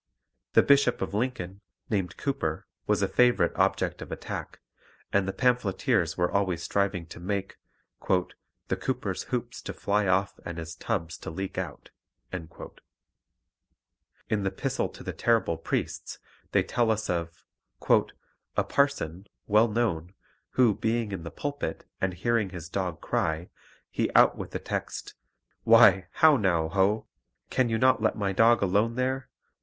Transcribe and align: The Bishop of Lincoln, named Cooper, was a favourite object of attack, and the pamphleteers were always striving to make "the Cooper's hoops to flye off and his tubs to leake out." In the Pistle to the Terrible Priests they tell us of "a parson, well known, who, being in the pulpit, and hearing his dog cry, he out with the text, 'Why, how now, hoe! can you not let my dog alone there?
The 0.53 0.63
Bishop 0.63 0.99
of 1.03 1.13
Lincoln, 1.13 1.61
named 1.87 2.17
Cooper, 2.17 2.65
was 2.87 3.03
a 3.03 3.07
favourite 3.07 3.55
object 3.55 4.01
of 4.01 4.11
attack, 4.11 4.59
and 5.13 5.27
the 5.27 5.31
pamphleteers 5.31 6.17
were 6.17 6.31
always 6.31 6.63
striving 6.63 7.05
to 7.05 7.19
make 7.19 7.57
"the 8.09 8.75
Cooper's 8.75 9.23
hoops 9.25 9.61
to 9.61 9.73
flye 9.73 10.07
off 10.07 10.39
and 10.43 10.57
his 10.57 10.73
tubs 10.73 11.19
to 11.19 11.29
leake 11.29 11.59
out." 11.59 11.91
In 12.33 12.49
the 14.41 14.49
Pistle 14.49 14.89
to 14.89 15.03
the 15.03 15.13
Terrible 15.13 15.55
Priests 15.59 16.17
they 16.51 16.63
tell 16.63 16.89
us 16.89 17.07
of 17.07 17.45
"a 18.57 18.63
parson, 18.67 19.27
well 19.45 19.67
known, 19.67 20.15
who, 20.53 20.73
being 20.73 21.11
in 21.11 21.21
the 21.21 21.29
pulpit, 21.29 21.85
and 22.01 22.15
hearing 22.15 22.49
his 22.49 22.69
dog 22.69 23.01
cry, 23.01 23.51
he 23.91 24.09
out 24.15 24.35
with 24.35 24.49
the 24.49 24.57
text, 24.57 25.13
'Why, 25.63 26.07
how 26.13 26.37
now, 26.37 26.69
hoe! 26.69 27.05
can 27.51 27.69
you 27.69 27.77
not 27.77 28.01
let 28.01 28.17
my 28.17 28.33
dog 28.33 28.63
alone 28.63 28.95
there? 28.95 29.29